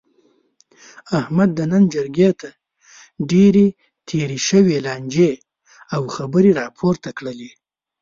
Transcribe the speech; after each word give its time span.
احمد 1.19 1.49
د 1.57 1.59
نن 1.71 1.83
جرګې 1.93 2.29
ته 2.41 2.49
ډېرې 3.31 3.67
تېرې 4.09 4.39
شوې 4.47 4.77
لانجې 4.85 5.31
او 5.95 6.01
خبرې 6.15 6.51
را 6.59 6.65
پورته 6.77 7.09
کړلې. 7.17 7.51